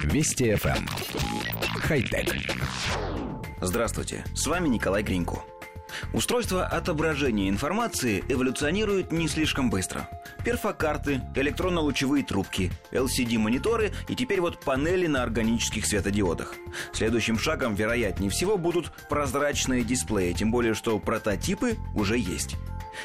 Вести 0.00 0.50
FM. 0.52 0.76
Эм. 0.76 0.88
Хай-тек. 1.80 2.34
Здравствуйте, 3.60 4.24
с 4.34 4.46
вами 4.46 4.68
Николай 4.68 5.02
Гринько. 5.02 5.44
Устройство 6.12 6.66
отображения 6.66 7.48
информации 7.48 8.24
эволюционирует 8.28 9.12
не 9.12 9.28
слишком 9.28 9.70
быстро. 9.70 10.08
Перфокарты, 10.44 11.20
электронно-лучевые 11.36 12.24
трубки, 12.24 12.72
LCD-мониторы 12.90 13.92
и 14.08 14.14
теперь 14.14 14.40
вот 14.40 14.60
панели 14.60 15.06
на 15.06 15.22
органических 15.22 15.86
светодиодах. 15.86 16.54
Следующим 16.92 17.38
шагом, 17.38 17.74
вероятнее 17.74 18.30
всего, 18.30 18.56
будут 18.56 18.92
прозрачные 19.08 19.84
дисплеи, 19.84 20.32
тем 20.32 20.50
более 20.50 20.74
что 20.74 20.98
прототипы 20.98 21.76
уже 21.94 22.18
есть. 22.18 22.56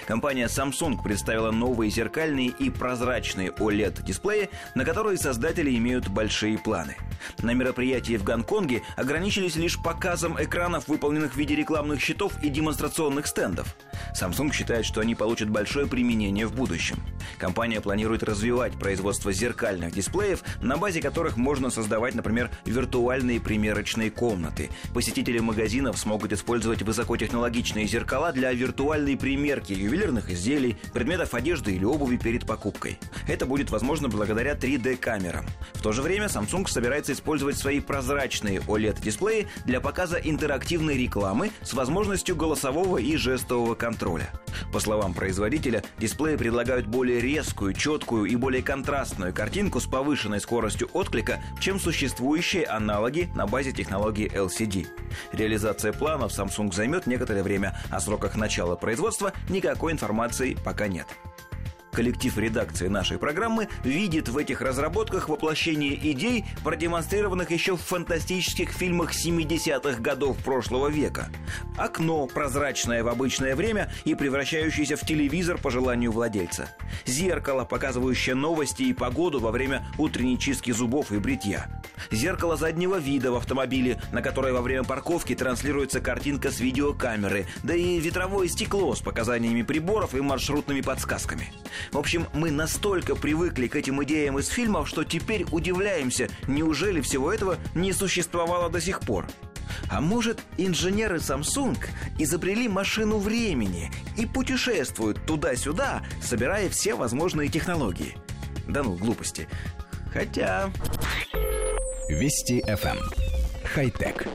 Компания 0.06 0.46
Samsung 0.46 1.02
представила 1.02 1.52
новые 1.52 1.92
зеркальные 1.92 2.50
и 2.50 2.70
прозрачные 2.70 3.50
OLED-дисплеи, 3.50 4.50
на 4.76 4.86
которые 4.86 5.18
создатели 5.18 5.76
имеют 5.78 6.08
большие 6.08 6.58
планы. 6.58 6.96
На 7.42 7.52
мероприятии 7.52 8.18
в 8.18 8.24
Гонконге 8.24 8.84
ограничились 8.96 9.56
лишь 9.56 9.82
показом 9.82 10.42
экранов, 10.42 10.88
выполненных 10.88 11.34
в 11.34 11.38
виде 11.38 11.56
рекламных 11.56 12.02
щитов 12.02 12.34
и 12.44 12.50
демонстрационных 12.50 13.28
стендов. 13.28 13.76
Samsung 14.20 14.54
считает, 14.54 14.86
что 14.86 15.02
они 15.02 15.16
получат 15.16 15.50
большое 15.50 15.88
применение 15.88 16.48
в 16.48 16.56
будущем. 16.56 16.98
Компания 17.38 17.82
планирует 17.82 18.24
развивать 18.24 18.74
производство 18.74 19.32
зеркальных 19.32 19.94
дисплеев, 19.94 20.44
на 20.62 20.78
базе 20.78 21.02
которых 21.02 21.38
можно 21.38 21.70
создавать, 21.70 22.16
например, 22.16 22.50
виртуальные 22.66 23.40
примерочные 23.40 24.12
комнаты. 24.12 24.70
Посетители 24.94 25.40
магазинов 25.40 25.98
смогут 25.98 26.34
использовать 26.34 26.82
высокотехнологичные 26.82 27.88
зеркала 27.88 28.32
для 28.32 28.52
виртуальной 28.54 29.18
примерки 29.18 29.74
ювелирных 29.74 30.30
изделий, 30.30 30.78
предметов 30.94 31.34
одежды 31.34 31.76
или 31.76 31.86
обуви 31.86 32.18
перед 32.18 32.46
покупкой. 32.46 33.00
Это 33.28 33.46
будет 33.46 33.70
возможно 33.70 34.08
благодаря 34.08 34.54
3D-камерам. 34.54 35.46
В 35.74 35.82
то 35.82 35.92
же 35.92 36.02
время 36.02 36.26
Samsung 36.26 36.68
собирается 36.68 37.07
использовать 37.10 37.58
свои 37.58 37.80
прозрачные 37.80 38.60
OLED-дисплеи 38.60 39.48
для 39.66 39.82
показа 39.82 40.18
интерактивной 40.18 40.98
рекламы 40.98 41.52
с 41.62 41.74
возможностью 41.74 42.36
голосового 42.36 42.98
и 42.98 43.16
жестового 43.16 43.76
контроля. 43.76 44.30
По 44.72 44.80
словам 44.80 45.14
производителя, 45.14 45.84
дисплеи 46.00 46.36
предлагают 46.36 46.88
более 46.88 47.20
резкую, 47.20 47.74
четкую 47.74 48.26
и 48.26 48.36
более 48.36 48.64
контрастную 48.64 49.34
картинку 49.34 49.80
с 49.80 49.86
повышенной 49.86 50.40
скоростью 50.40 50.90
отклика, 50.94 51.42
чем 51.60 51.80
существующие 51.80 52.66
аналоги 52.66 53.30
на 53.36 53.48
базе 53.48 53.72
технологии 53.72 54.32
LCD. 54.32 54.88
Реализация 55.32 55.94
планов 55.94 56.32
Samsung 56.32 56.74
займет 56.74 57.08
некоторое 57.08 57.44
время, 57.44 57.80
о 57.90 58.00
сроках 58.00 58.36
начала 58.36 58.76
производства 58.76 59.34
никакой 59.50 59.92
информации 59.92 60.58
пока 60.64 60.88
нет. 60.88 61.08
Коллектив 61.98 62.38
редакции 62.38 62.90
нашей 62.90 63.18
программы 63.18 63.70
видит 63.84 64.30
в 64.30 64.38
этих 64.38 64.62
разработках 64.62 65.30
воплощение 65.30 65.96
идей, 66.12 66.46
продемонстрированных 66.64 67.50
еще 67.50 67.76
в 67.76 67.82
фантастических 67.82 68.70
фильмах 68.70 69.14
70-х 69.14 70.00
годов 70.00 70.38
прошлого 70.38 70.90
века. 70.90 71.30
Окно, 71.76 72.28
прозрачное 72.28 73.04
в 73.04 73.08
обычное 73.08 73.56
время 73.56 73.92
и 74.06 74.14
превращающееся 74.14 74.96
в 74.96 75.08
телевизор 75.08 75.58
по 75.58 75.72
желанию 75.72 76.12
владельца. 76.12 76.70
Зеркало, 77.08 77.66
показывающее 77.66 78.36
новости 78.36 78.84
и 78.84 78.94
погоду 78.94 79.40
во 79.40 79.50
время 79.50 79.88
утренней 79.98 80.38
чистки 80.38 80.70
зубов 80.70 81.12
и 81.12 81.18
бритья. 81.18 81.77
Зеркало 82.12 82.58
заднего 82.58 82.96
вида 82.98 83.32
в 83.32 83.36
автомобиле, 83.36 84.02
на 84.12 84.22
которое 84.22 84.54
во 84.54 84.62
время 84.62 84.84
парковки 84.84 85.36
транслируется 85.36 86.00
картинка 86.00 86.52
с 86.52 86.60
видеокамеры, 86.60 87.48
да 87.64 87.76
и 87.76 88.00
ветровое 88.00 88.48
стекло 88.48 88.96
с 88.96 89.02
показаниями 89.02 89.62
приборов 89.62 90.16
и 90.16 90.22
маршрутными 90.22 90.82
подсказками. 90.82 91.52
В 91.92 91.98
общем, 91.98 92.28
мы 92.34 92.52
настолько 92.52 93.16
привыкли 93.16 93.68
к 93.68 93.76
этим 93.76 94.04
идеям 94.04 94.40
из 94.40 94.48
фильмов, 94.48 94.88
что 94.88 95.04
теперь 95.04 95.46
удивляемся, 95.52 96.30
неужели 96.48 97.02
всего 97.02 97.32
этого 97.32 97.58
не 97.76 97.94
существовало 97.94 98.70
до 98.70 98.82
сих 98.82 99.02
пор? 99.02 99.26
А 99.90 100.02
может, 100.02 100.42
инженеры 100.58 101.18
Samsung 101.18 101.78
изобрели 102.18 102.68
машину 102.68 103.20
времени 103.20 103.92
и 104.18 104.26
путешествуют 104.26 105.26
туда-сюда, 105.26 106.04
собирая 106.22 106.70
все 106.70 106.96
возможные 106.96 107.50
технологии? 107.50 108.16
Да 108.68 108.84
ну, 108.84 108.96
глупости. 108.96 109.48
Хотя... 110.14 110.72
Вести 112.10 112.62
FM. 112.62 112.98
Эм. 112.98 113.12
Хай-тек. 113.64 114.28